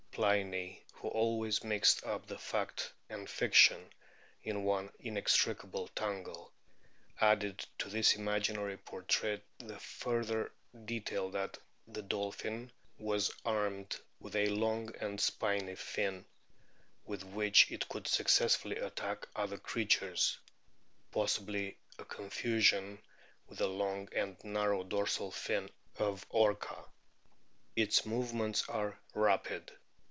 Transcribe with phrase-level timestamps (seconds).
[0.13, 3.93] Pliny, who always mixed up fact and fiction
[4.43, 6.51] in one inextricable tangle,
[7.21, 10.51] added to this imaginary portrait the further
[10.83, 16.25] detail that the dolphin was armed with a long and spiny fin,
[17.05, 20.37] with which it could successfully attack other creatures
[21.13, 22.99] possibly a confusion
[23.47, 26.83] with the long and narrow dorsal fin of Orca.
[27.77, 29.71] Its movements are rapid.